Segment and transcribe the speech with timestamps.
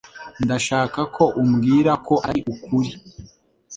[0.45, 2.91] Ndashaka ko umbwira ko atari ukuri.